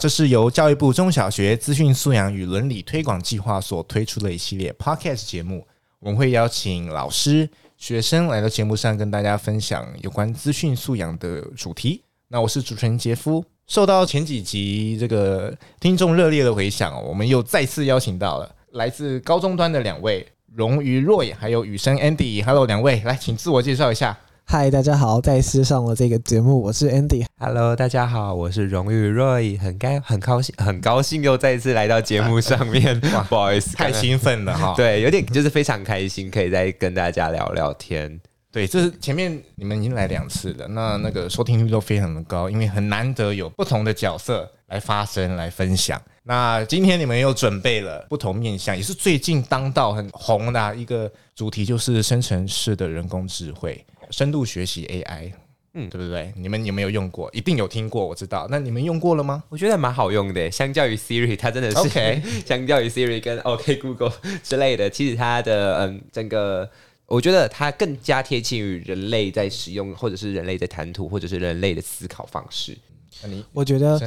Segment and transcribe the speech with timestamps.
[0.00, 5.66] 这是由教育部中小学资讯素养与伦理推广计划所推出的一系列 Podcast 节目。
[5.98, 12.02] 我们会邀请老师、学生来到节目上，跟大家分享有关资讯素养的主题。
[12.28, 13.44] 那我是主持人杰夫。
[13.66, 22.42] 受到前几集这个听众热烈的回响，我们又再次邀请到了来自高中端的两位荣瑜 Roy，还有雨生 Andy。
[22.42, 24.18] Hello，两位，来，请自我介绍一下。
[24.50, 27.24] 嗨，大家好，再次上了这个节目，我是 Andy。
[27.38, 33.00] Hello，大家好，我是荣誉 Roy，很该很高兴，很高兴又再一次来到节目上面。
[33.14, 34.74] 哇，不好意思，太兴奋了哈。
[34.76, 38.20] 对，有点就是非常开心，可以再跟大家聊聊天。
[38.50, 46.02] 对，这是前面你们已经来两次了，那那个收听率都非常的高，因为很难得有不同的角色来发声、来分享。
[46.24, 55.32] 那今天你们又准备了不同面向，也是最近当道很红的一个主题，就是生成式的人工智慧、深度学习 AI，
[55.74, 56.32] 嗯，对不对？
[56.36, 57.30] 你们有没有用过？
[57.32, 58.46] 一定有听过，我知道。
[58.50, 59.42] 那你们用过了吗？
[59.48, 62.22] 我觉得蛮好用的，相较于 Siri，它真的是 OK。
[62.46, 66.68] 相较于 Siri 跟 OK Google 之类的，其实它的嗯整个。
[67.06, 72.78] 我觉得它更加贴近于人类在使用，或者是人类在谈吐，或者是人类的思考方式。
[73.20, 74.00] 那你我觉得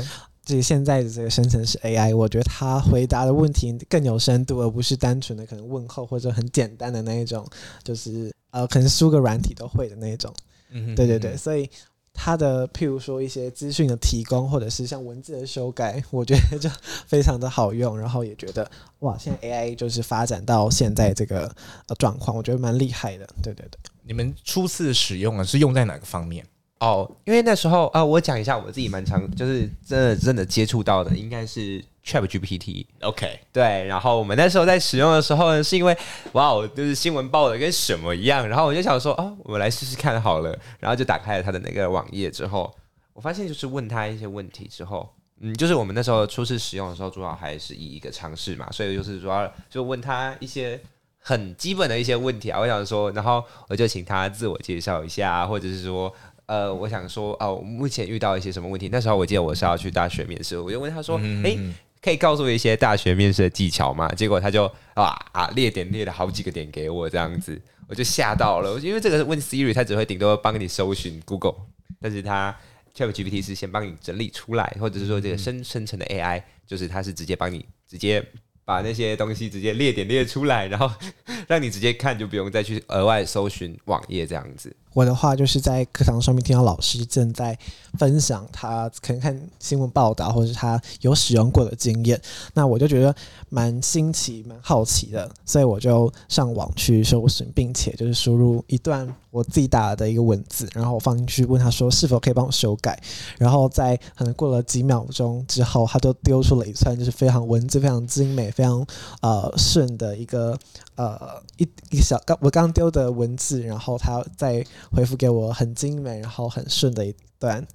[0.46, 7.48] 这个现在的这个生成式 AI，我觉得它回答的问题更有深度，而不是单纯的可能问候或者很简单的那一种，
[7.84, 10.34] 就是呃，可能输个软体都会的那一种。
[10.72, 11.70] 嗯哼，对对对，所以。
[12.16, 16.70] 它的譬如说一些资讯的提供，或者是像文字的修改，我觉得就
[17.08, 18.00] 非常的好用。
[18.00, 18.70] 然后也觉得
[19.00, 21.52] 哇，现在 AI 就是发展到现在这个
[21.88, 23.26] 呃状况，我觉得蛮厉害的。
[23.42, 26.46] 对对对，你们初次使用啊，是用在哪个方面？
[26.84, 31.84] 哦，因为那时候啊、呃，我讲一下我自己蛮常就是真的真的接触到的，应该是。
[32.06, 35.98] ChatGPT，OK，对，然后我们那时候在使用的时候呢，是因为
[36.34, 42.70] 哇哦，就是新闻报的跟什么一样，然后我就想说，哦，我们来试试看好了，然后就打开了他的那个网页之后，
[43.14, 50.78] 我发现就是问他一些问题之后，嗯，就是我们那时候初次使用的时候，主要还是以一个尝试嘛，所以就是主要就问他一些
[51.20, 56.14] 很基本的一些问题啊，我想说，然后我就请他自我介绍一下，或者是说，
[56.46, 58.90] 呃，我想说，哦，目前遇到一些什么问题？
[58.92, 61.58] 那时候我记得我是要去大学面试，我就问他说，诶。
[62.04, 64.10] 可以告诉我一些大学面试的技巧吗？
[64.10, 68.78] 结果他就啊啊列点列了好几个点给我，这样子我就吓到了。
[68.80, 71.56] 因为这个问 Siri，他只会顶多帮你搜寻 Google，
[72.02, 72.54] 但是他
[72.94, 78.22] ChatGPT 是先帮你整理出来，或者是说这个生生成的 AI，就是它是直接帮你直接
[78.66, 80.92] 把那些东西直接列点列出来，然后
[81.48, 84.76] 让你直接看，就不用再去额外搜寻网页这样子。
[84.94, 87.58] 我的话就是在课堂上面听到老师正在
[87.98, 92.20] 分享他可能看新闻报道，或者是他有使用过的经验，
[92.54, 93.14] 那我就觉得
[93.50, 103.02] 蛮新奇、蛮好奇的，所以我就上网去搜寻，并且就是输入一段我自己打的一个文字，然后放进去问他说是否可以帮我修改，
[103.38, 108.86] 然后在可能过了几秒钟之后，他就丢出了一串就是非常文字非常精美、非常
[109.22, 110.58] 呃顺的一个
[110.96, 111.20] 呃
[111.58, 114.64] 一一小刚我刚丢的文字，然后他在。
[114.92, 117.66] 回复给我很精美，然后很顺的一段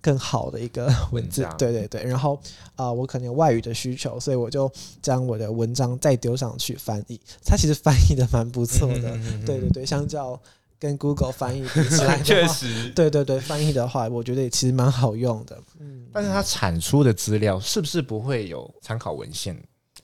[0.00, 2.04] 更好的一个文字，对对对。
[2.04, 2.34] 然后
[2.74, 4.70] 啊、呃，我可能有外语的需求，所以我就
[5.02, 7.20] 将我的文章再丢上去翻译。
[7.44, 9.86] 它其实翻译的蛮不错的， 对对对。
[9.86, 10.40] 相较
[10.78, 15.58] 跟 Google 翻译比起来， 确实，对对对，翻译的话，我觉得也其实蛮好用的。
[15.80, 19.56] 嗯，但是它产出的资料是不是不会有参考文献？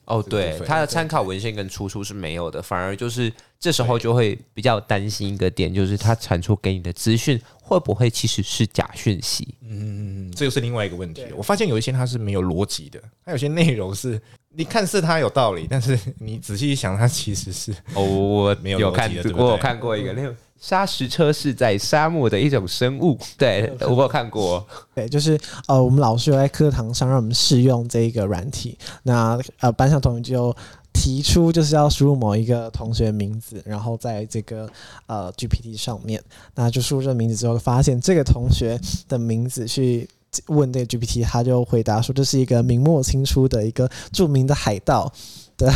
[0.05, 9.55] 哦，对，它的参考文献跟出处是没有的，反而就是这时候就会比较担心一个点，就是它产出给你的资讯会不会其实是假讯息？
[9.63, 11.25] 嗯，这又是另外一个问题。
[11.37, 14.21] 我发现有一些它是没有逻辑的，它有些内容是
[14.51, 20.35] 你看似它有道理，但是你仔细一想，它其实是哦，我没有有看，我有看过一个那种。
[20.63, 24.65] 砂石车是在沙漠的一种生物，对， 我有看过。
[24.95, 25.37] 对，就是
[25.67, 30.55] 呃，我们老师有在课堂上让我们试用这一个软体，那呃，班上同学就
[30.93, 34.71] 提出就是要输入某一个同学的名字，然后在这个
[35.07, 36.23] 呃 GPT 上面，
[36.55, 40.09] 那就输入这个名字之后，发现这个同学的名字去
[40.47, 45.13] 问这个 GPT，他就回答说这是一个明末清初的一个著名的海盗。
[45.57, 45.71] 对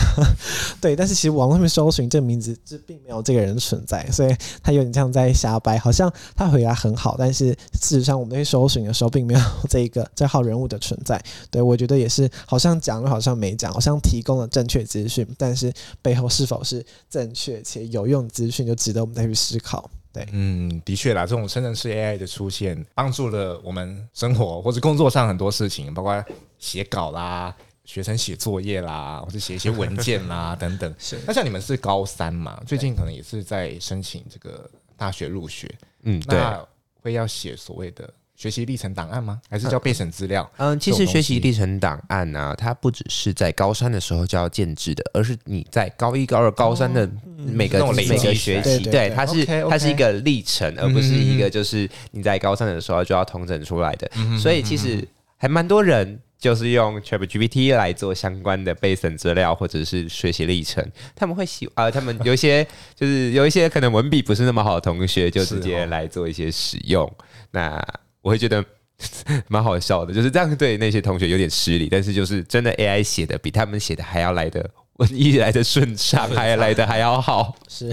[0.81, 7.51] 对，但是其实网络上面搜寻这个名字，这并没有这个人存在，所以他有点像在瞎掰，好像他回答很好，但是
[7.81, 11.23] 事实上我们在搜寻的时候，并没有这一个这号人物的存在。
[11.51, 19.89] 对，我觉得也是，好像讲了，好像没讲，好像提供了正确资讯，但是背后是否是正确且有用资讯，就值得我们再去思考。
[20.13, 26.25] 对，嗯，的确啦，这种生成式 AI 的出现，帮助了我们生活或者工作上很多事情，包括
[26.59, 27.55] 写稿啦。
[27.87, 30.95] 学生写作业啦， 或者写一些文件啦 等等。
[30.99, 31.19] 是。
[31.27, 32.61] 那像你们是高三嘛？
[32.67, 35.73] 最近可能也是在申请这个大学入学。
[36.03, 36.39] 嗯，对。
[36.39, 36.63] 那
[37.01, 39.41] 会要写所谓的学习历程档案吗？
[39.49, 40.51] 还是叫备审资料？
[40.57, 54.11] 嗯，其实学习历程档案呢、啊，它不只是在高三的时候就要建制的，而是你在高一、高二、高三的每个、哦嗯、每个学期，对，它是它是一个历程，而不是一个就是你在高三的时候就要统整出来的。
[54.17, 55.07] 嗯、所以其实
[55.37, 56.21] 还蛮多人。
[56.39, 62.63] 就是用 ChatGPT 来做相关的备审资料或者是学习历程，他们会喜啊、呃，他们有一些
[62.95, 67.11] 就是有一些可能文笔不是那么好的同学，就直接来做一些使用。
[67.53, 67.83] 那
[68.21, 68.63] 我会觉得
[69.49, 77.57] 蛮好笑的，就是这样对那些同学有点失礼，但是就是真的 AI 写的比他们写的还要来的文艺来的顺畅，还要来的还要好。
[77.67, 77.87] 是，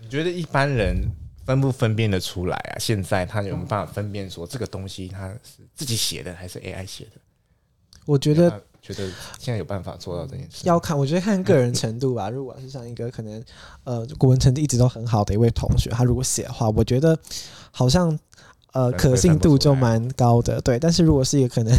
[0.00, 1.10] 你觉得一般人
[1.48, 2.76] 分不分辨得出来啊？
[2.78, 7.12] 现在他有没有办法分辨说这个东西他是自己写的还是 AI 写的？
[8.04, 8.50] 我觉得，
[8.82, 10.60] 觉得现在有办法做到这件事。
[10.64, 12.28] 要看，我觉得看个人程度吧。
[12.30, 13.42] 如果是像一个可能，
[13.84, 17.18] 呃，古文成绩一直都很好的一位同学，他如果写的话，我觉得
[17.70, 18.18] 好像，
[18.72, 20.60] 呃，可信度就蛮高的。
[20.60, 21.74] 对，但是如果是一个可能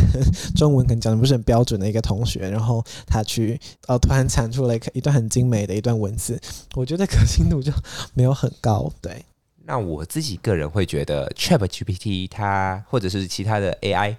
[0.56, 6.42] 中文可能讲的不是很标准的一个同学，然后他去，呃，突然产出了一一段很精美的一段文字，
[6.74, 7.72] 我觉得可信度就
[8.16, 8.92] 没有很高。
[9.02, 9.26] 对，
[9.70, 14.16] 那我自己个人会觉得，ChatGPT 它或者是其他的 AI。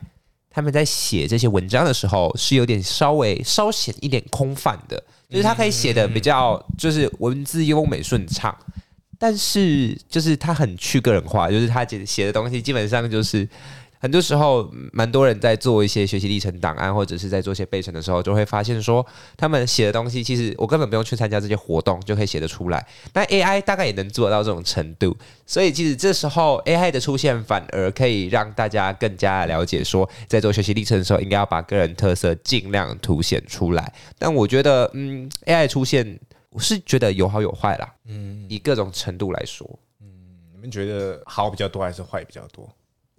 [0.49, 8.57] 他们在写这些文章的时候是有点稍微稍显一点空泛的，就是它可以写的比较就是文字优美顺畅，
[9.19, 13.49] 但是就是它很去个人化，就是它写写的东西基本上就是。
[14.01, 19.07] 很多时候，蛮多人在做一些学习历程档案，或者是在做一些备审的时候，就会发现说，
[19.37, 22.87] 他们写的东西，其实我根本不用去参加这些活动，就可以写得出来。
[23.13, 25.15] 那 AI 大概也能做到这种程度，
[25.45, 33.93] 所以其实这时候 AI 的出现，反而可以让大家更加了解说，在做学习历程的时候，应该要把个人特色尽量凸显出来。
[34.19, 36.19] 但我觉得，嗯，AI 出现，
[36.49, 37.95] 我是觉得有好有坏啦。
[38.07, 39.69] 嗯，以各种程度来说，
[40.01, 40.07] 嗯，
[40.55, 42.67] 你们觉得好比较多还是坏比较多？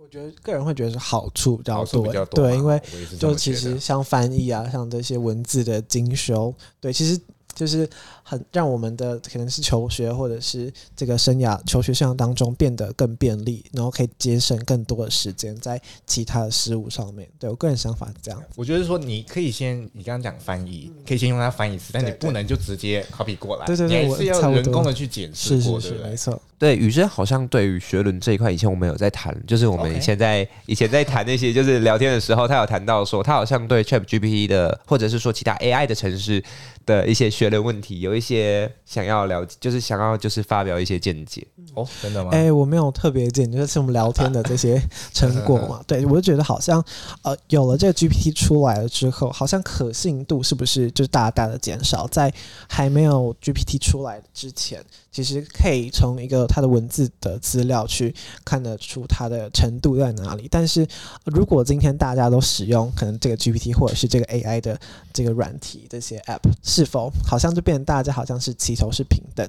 [0.01, 2.81] 我觉得个人会觉得是好处比较多，对，因为
[3.19, 7.19] 就其实像翻译啊，像这些文字的精修，对，其实。
[7.53, 7.88] 就是
[8.24, 17.27] 很让我们的可能是求学或者是这个生涯求学生涯当中变得更便利，然后可以节省更多的时间在其他的事物上面。
[17.39, 18.42] 对我个人想法是这样。
[18.56, 26.09] 我觉得说你可以先，你刚刚讲翻译，可以先用它翻译词，但你不能就直接 copy 过来，对对对，你还是要人工的去检视过，对不对？
[26.09, 26.42] 没错。
[26.57, 36.44] 对，宇轩好像对于学伦这一块，以前我们有在谈，就是我们以前在以前在谈那些就是聊天的时候，他有谈到说，他好像对 ChatGPT 的，或者是说其他 AI 的城市。
[36.83, 42.29] 的一些学的问题，有一些想要了解，就是想要就是发表一些见解哦，真的吗？
[42.31, 44.79] 哎、欸，我没有特别见，就是我们聊天的这些
[45.11, 45.81] 成果嘛。
[45.88, 46.83] 对，我就觉得好像
[47.23, 52.07] 呃，有了这个 GPT 出来了之后，好像可信度是不是就是大大的减少？
[52.09, 52.31] 在
[52.69, 54.83] 还没有 GPT 出来之前。
[55.11, 58.15] 其实可以从一个它的文字的资料去
[58.45, 60.47] 看得出它的程度在哪里。
[60.49, 60.87] 但是
[61.25, 64.80] 如果今天大家都使用可能这个 GPT 或者是这个 AI 的
[65.11, 69.47] 这个软体这些 App，是否好像就变成大家好像是齐头是平等？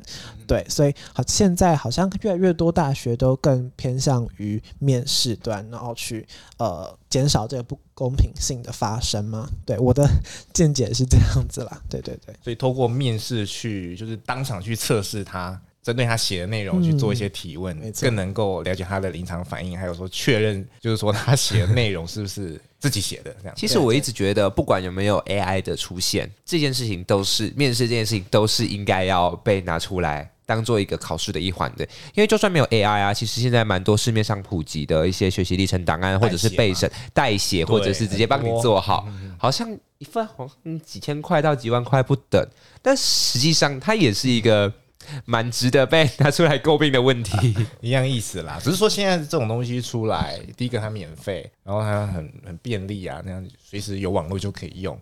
[0.49, 6.27] 对，所以好现在好像越来越多大学都更偏向于面试端，然后去
[6.59, 9.49] 呃减少这个不公平性的发生吗？
[9.67, 10.09] 对，我的
[10.53, 11.81] 见解是这样子啦。
[11.91, 15.61] 对对对，所以透过面试去就是当场去测试他。
[15.83, 23.55] 针对他写的内容去做一些提问，嗯、更能够了解他的临场反应，还有说确认，就是说他写的内容是不是自己写的这样。
[23.57, 31.85] 其实我一直觉得，不管有没有 AI 的出现，这件事情都是面试这件事情都是应该要被拿出来当做一个考试的一环的。
[32.15, 39.07] 因为就算没有 AI 啊，其实现在蛮多市面上普及的一些学习历程档案，或者是备审代写，或者是直接帮你做好，
[39.39, 39.69] 好像
[39.99, 42.47] 一份好像几千块到几万块不等，
[42.81, 44.73] 但实际上它也是一个。
[45.25, 48.61] 蛮值得被拿出来诟病的问题， 一样意思啦。
[48.63, 54.97] 只是说现在这种东西出来，第一个它免费，然后它很很便利啊，那样随时有网络就可以用，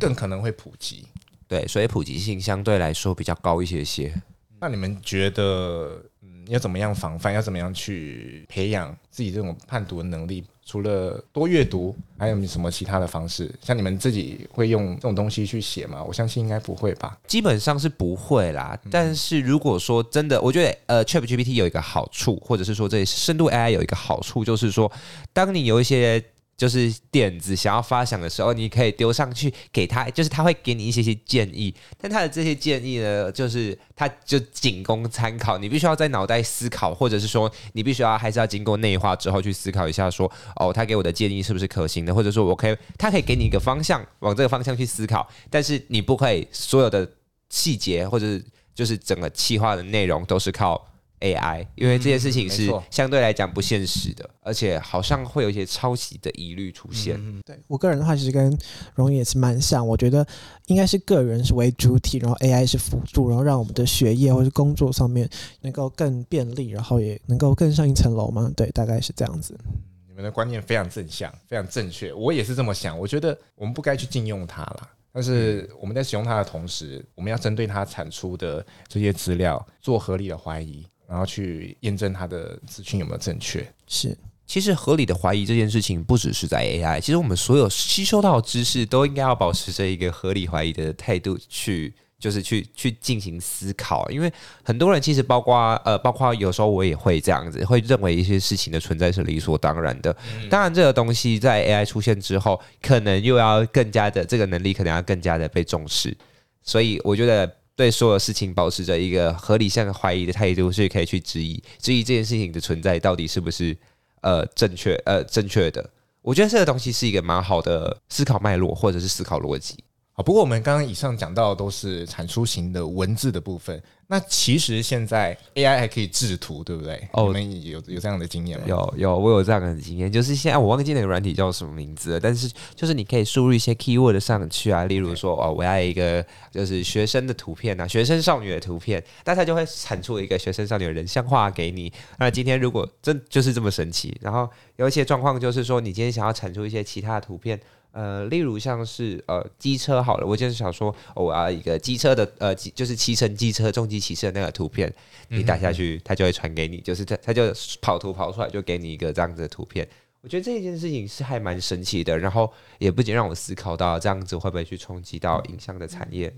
[0.00, 1.06] 更可能会普及。
[1.46, 4.12] 对，所以普及性相对来说比较高一些些。
[4.60, 7.32] 那你们觉得，嗯，要怎么样防范？
[7.32, 10.44] 要怎么样去培养自己这种判读的能力？
[10.64, 13.54] 除了多阅读，还有什么其他的方式？
[13.60, 16.02] 像你们自己会用这种东西去写吗？
[16.02, 17.16] 我相信应该不会吧。
[17.26, 18.76] 基本上是不会啦。
[18.90, 24.90] 但是如果说真的，我觉得呃，ChatGPT 有一个好处，或者是说这深度 AI 有一个好处，就是说，
[25.32, 26.24] 当你有一些。
[26.56, 31.74] 就是点子想要发想的时候，你可以丢上去给他，就是他会给你一些些建议。
[32.00, 45.28] 但他的这些建议呢，就是他就仅供参考，你必须要在脑袋思考，或者是说你必须要还是要经过内化之后去思考一下说，哦，他给我的建议是不是可行的，或者说我可以，他可以给你一个方向，往这个方向去思考。
[45.50, 47.06] 但是你不可以所有的
[47.50, 48.26] 细节或者
[48.74, 50.95] 就是整个企划的内容都是靠。
[51.20, 57.18] AI，因为这件事情是相对来讲不现实的，而且好像会有一些抄袭的疑虑出现。
[57.42, 58.56] 对我个人的话，其实跟
[58.94, 59.86] 荣也是蛮像。
[59.86, 60.26] 我觉得
[60.66, 65.28] 应该是个人是为主体，然后 AI 是辅助，然后让我们的学业或是工作上面
[65.62, 68.52] 能够更便利，然后也能够更上一层楼嘛。
[68.54, 69.58] 对，大概是这样子。
[70.06, 72.12] 你们的观念非常正向，非常正确。
[72.12, 72.98] 我也是这么想。
[72.98, 80.86] 我觉得我们不该去禁用它了，但是我们在使用它的同时，我们要针对它产出的这些资料做合理的怀疑。
[81.08, 83.66] 然后去验证他的资讯有没有正确。
[83.86, 94.08] 是，其实合理的怀疑这件事情不只是在 AI，其实我们所有吸收到的知识都应该要保持着一个合理怀疑的态度去，就是去去进行思考。
[94.10, 94.32] 因为
[94.62, 100.16] 很多人其实包括呃，包括有时候我也会这样子，会认为一些事情的存在是理所当然的。
[100.50, 106.16] 当然，这个东西在 AI 出现之后，可能又要更加的这个能力，可能要更加的被重视。
[106.62, 107.52] 所以，我觉得。
[107.76, 113.76] 对所有事情保持着一个合理性的怀疑的态度，所以可以去质疑质疑这件事情的存在到底是不是
[114.22, 115.88] 呃正确呃正确的。
[116.22, 119.76] 我觉得这个东西是一个蛮好的思考脉络或者是思考逻辑。
[120.18, 123.82] 好，不过我们刚刚以上讲到的都是产出型的文字的部分。
[124.06, 127.06] 那其实现在 AI 还可以制图，对不对？
[127.12, 128.64] 哦，你们有有这样的经验吗？
[128.66, 130.10] 有有，我有这样的经验。
[130.10, 141.92] 就是现在我忘记那个软体叫什么名字了，但是就是你可以输入一些 keyword 上去啊，例如说哦，我要一个就是学生的图片啊，学生少女的图片，那它就会产出一个学生少女的人像画给你。
[142.18, 147.60] 那今天如果真就是这么神奇，然后有一些状况就是说，你今天想要产出一些其他的图片。
[147.96, 154.92] 呃，例如像是呃机车好了，我就是想说，哦、我要一个机车的呃，就是骑乘机车重机骑士的那个图片，
[155.28, 157.50] 你打下去，它就会传给你，就是它它就
[157.80, 159.88] 跑图跑出来，就给你一个这样子的图片。
[160.20, 166.30] 我觉得这件事情是还蛮神奇的，然后也不仅让我思考到这样子会不会去冲击到影像的产业。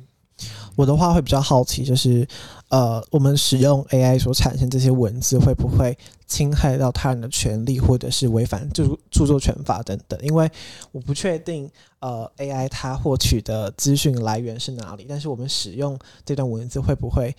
[0.76, 2.26] 我的话会比较好奇，就是
[2.68, 10.18] 呃，我们使用 AI 所产生这些文字会不会侵害到他人的权利，或者是违反著著作权法等等？
[10.22, 10.50] 因为
[10.92, 17.34] 我不确定呃，AI 它获取的资讯来源是哪里，但是我们使用这段文字会不会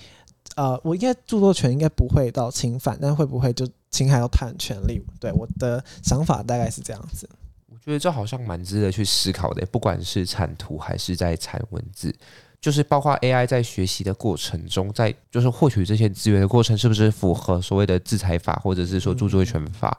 [0.55, 4.99] 呃，我应该著作权应该不会到侵犯，但会不会就侵害到他人权利？
[5.19, 7.29] 对，我的想法大概是这样子。
[7.71, 12.13] 我觉得这好像蛮值得去思考的，不管是产图还是在产文字。
[12.61, 19.97] 就是包括 AI 在学习的过程中，在就是获取这些资源的过程，是不是符合所谓的制裁法，或者是说著作权法？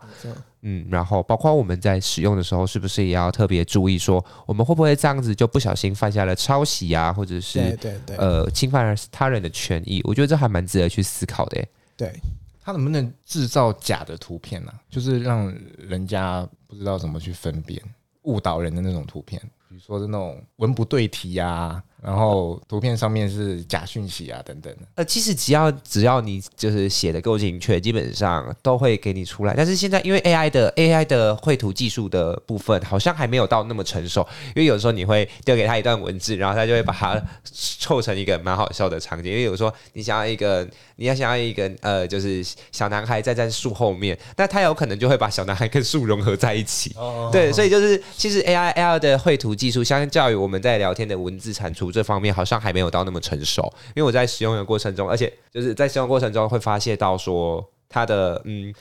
[0.63, 10.03] 嗯，然后包括我们在使用的时候，是不是也要特别注意，说我们会不会这样子就不小心犯下了抄袭啊，或者是对对对，呃，侵犯了他人的权益？
[10.05, 11.65] 我觉得这还蛮值得去思考的。
[11.97, 12.13] 对，
[12.61, 14.73] 他能不能制造假的图片呢？
[14.91, 17.83] 就是让人家不知道怎么去分辨，
[18.25, 21.83] 误导人的那种图片，比如说是那种文不对题呀。
[22.03, 24.75] 然后图片上面是假讯息啊，等等。
[24.95, 29.53] 呃，其实只要只要你就是写的够精确，基本上都会给你出来。
[29.55, 39.31] 但是现在因为 AI 的 AI 的绘图技术的部分好像还没有到那么成熟，因为有时候你会丢给他一段文字，然后他就会把它凑成一个蛮好笑的场景。
[39.31, 40.67] 因为有时候你想要一个，
[40.97, 42.43] 你要想要一个呃，就是
[42.73, 46.95] 小男孩站在树后面，那他有可能就会把小男孩跟树融合在一起。
[46.97, 47.29] 哦。
[47.31, 51.90] 对，所以就是其实 AI AI 的绘图技术相较于我们在聊天的文字产出。
[51.91, 58.73] 这方面好像还没有到那么成熟，因为我在使用的过程中，而且就是在使用过程中会发现到说它的嗯，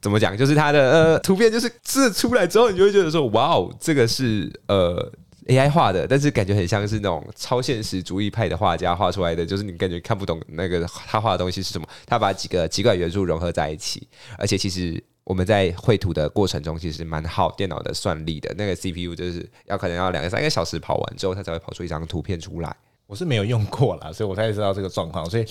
[0.00, 5.12] 怎么讲，就是它的呃图片就是字出来之后，你就会觉得说哇哦，这个是呃
[5.46, 14.06] AI 画的，但是感觉很像是那种超现实主义派的画家画出来的，就是你感觉看不懂那个他画的东西是什么，他把几个奇怪元素融合在一起，
[14.38, 15.02] 而且其实。
[15.24, 18.52] 我们在绘图的过程中，其实蛮耗电脑的算力的。
[18.56, 22.76] 那个 CPU 就是要可能要两个三个小时跑完之后，它才会跑出一张图片出来。
[23.06, 25.28] 我是没有用过啦，所以我才知道这个状况。
[25.28, 25.44] 所以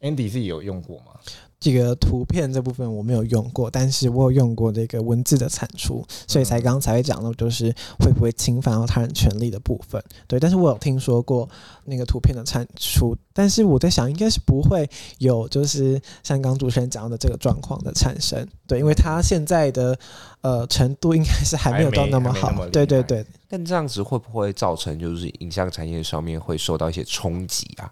[0.00, 1.12] Andy 自己有用过吗？
[1.60, 10.02] 这个图片这部分我没有用过，但是我有用过这个文字的产出，所以才刚刚才会讲到，就是会不会侵犯到他人权利的部分。
[10.26, 11.48] 对，但是我有听说过
[11.84, 18.46] 那个图片的产出，但是我在想，应该是不会有，就是像刚主持人讲的这个状况的产生。
[18.66, 19.98] 对，因为他现在的
[20.42, 22.50] 呃程度应该是还没有到那么好。
[22.52, 23.24] 么对对对。
[23.48, 27.90] 但这样子会不会造成就是影像产业上面会受到一些冲击啊？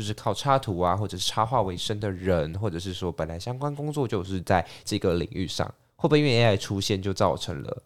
[0.00, 5.66] 就是靠插图啊，或者是插画为生的人，或者是说本来相关工作就是在这个领域上，
[5.96, 7.82] 会不会因为 AI 出现就造成了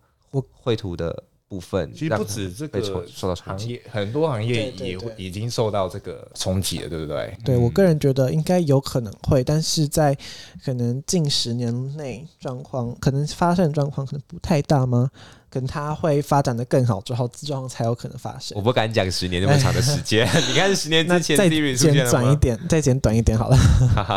[0.53, 1.93] 绘图的部分？
[1.93, 7.37] 其实不止这个受到冲击，很多行业也已经受到这个冲击了，对不对？
[7.45, 10.17] 对，我个人觉得应该有可能会，但是在
[10.65, 15.11] 可能近十年内状况可能发生的状况可能不太大吗？
[15.55, 18.57] 等它会发展的更好之后，自状况才有可能发生。
[18.59, 23.57] 我不敢讲十年那么长的时间， 你看十年之前再简短一点，再简短一点好了，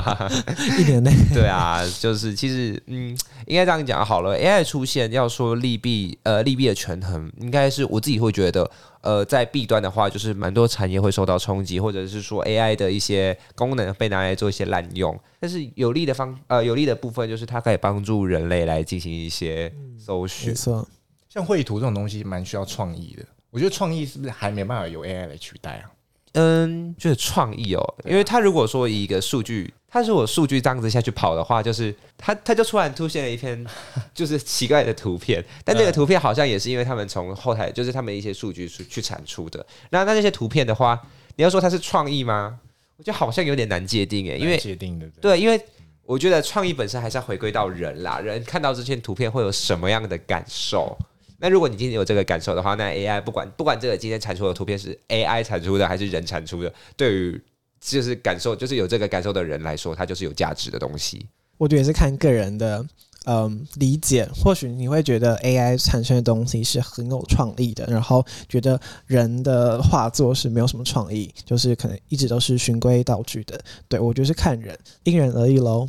[0.79, 1.13] 一年内。
[1.31, 3.15] 对啊，就是其实嗯，
[3.45, 4.35] 应该这样讲好了。
[4.35, 8.67] AI 出现要说利弊，呃，利弊的权衡，应该是我自己会觉得，
[9.01, 15.17] 呃，在弊端的话，就是蛮多产业会受到冲击，或者是说 AI 的一些功能被拿来做一些滥用。
[15.39, 20.49] 但是有利的方，呃，有利的部分就是它可以帮助人类来进行一些搜寻。
[20.49, 20.87] 没错。
[21.29, 25.91] 像绘图这种东西蛮需要创意的，我觉得创意是不是还没办法由 AI 来取代啊？
[26.33, 33.65] 嗯，就是创意哦，因为他如果说以一个数据，他如果数据这样子下去跑的话，就是他他就突然出现了一篇
[34.13, 39.65] 就是奇怪的图片， 但那个图片好像也是因为他们从后台就是他们一些数据去去产出的。
[39.89, 41.01] 那那那些图片的话，
[41.37, 42.59] 你要说它是创意吗？
[42.97, 45.59] 我觉得好像有点难界定诶，因为界定的对，因为
[46.03, 50.95] 我觉得创意本身还是要回归到人啦，人看到这些图片会有什么样的感受？
[51.39, 57.41] 那如果你今天有这个感受的话，那 AI 不管不管这个今天产出的图片是 AI 产出的还是人产出的，对于
[57.79, 61.27] 就是感受就是有这个感受的人来说，它就是有价值的东西。
[61.57, 62.85] 我觉得也是看个人的
[63.25, 73.59] 嗯理解，或许你会觉得 AI 产生的东西是很有创意的，然后觉得人的画作是没有什么创意，就是可能一直都是循规蹈矩的。
[73.87, 75.87] 对，我觉得是看人，因人而异喽。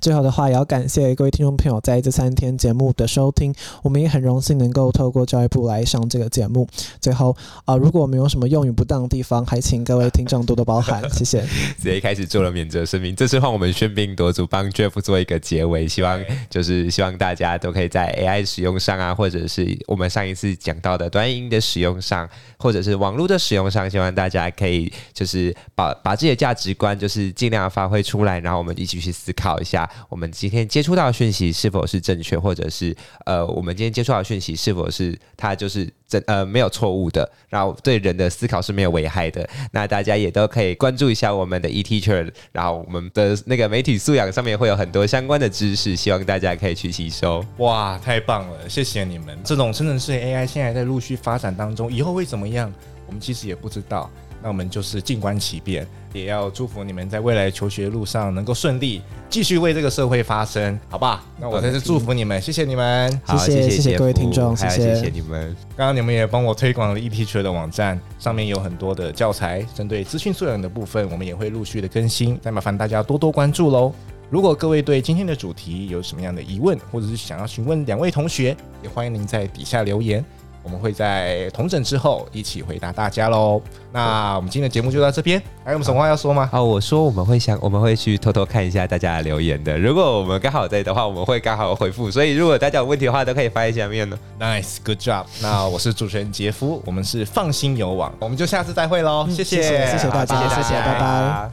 [0.00, 3.54] 最后的话，也要感谢各位听众朋友在这三天节目的收听。
[3.82, 6.68] 我们也很荣幸能够透过教育部来上这个节目。
[7.00, 7.34] 最后
[7.64, 11.40] 啊、呃，如果我们有什么用语不当的地方，还请各位听众多多包涵， 谢谢。
[11.78, 22.28] 直接开始做了免责声明，这次换我们喧宾夺主帮 Jeff 做一个结尾，希望就是希望大家都可以在 AI 使用上啊，或者是我们上一次讲到的端音的使用上，
[22.58, 29.69] 或者是网络的使用上，希望大家可以就是把把自己的价值观就是尽量发挥出来，然后我们一起去思考一下。
[29.70, 39.48] 下我们今天接触到的讯息是否是正确，或者是呃，我们今天接触到的讯息是否是它就是真呃没有错误的，然后对人的思考是没有危害的。
[39.70, 47.44] 那大家也都可以关注一下我们的 eTeacher，然后我们的那个媒体素养上面会有很多相关的知识，希望大家可以去吸收。
[47.58, 49.38] 哇，太棒了，谢谢你们！
[49.44, 52.72] 这种生成式 AI 现在在陆续发展当中，以后会怎么样？
[53.06, 54.10] 我们其实也不知道。
[54.42, 61.22] 那我们就是静观其变，也要祝福你们在未来求学路上能够顺利，继续为这个社会发声，好吧？
[61.38, 65.54] 那我再次祝福你们，谢谢你们，好，谢谢谢谢各位听众，谢谢谢谢你们。
[65.76, 73.92] 刚刚你们也帮我推广了 eTeacher 的网站，上面有很多的教材，针对资讯素养的部分，我们也会陆续的更新，再麻烦大家多多关注喽。
[74.30, 80.24] 如果各位对今天的主题有什么样的疑问，或者是想要询问两位同学，也欢迎您在底下留言。
[80.62, 83.60] 我们会在同整之后一起回答大家喽。
[83.92, 86.48] 那我们今天的节目就到这边，还有什么话要说吗？
[86.52, 89.78] 啊，我说我们会想，我们会去偷偷看一下大家的留言的。
[89.78, 92.10] 如果我们刚好在的话，我们会刚好回复。
[92.10, 94.18] 所以如果大家有问题的话，都可以发在下面呢。
[94.38, 95.24] Nice，good job。
[95.40, 99.26] 那我是主持人杰夫，我们是放心游网，我们就下次再会喽。
[99.30, 101.50] 谢谢，谢谢大家，谢谢，拜拜。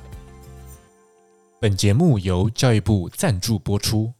[1.60, 4.17] 本节目由教育部赞助播出。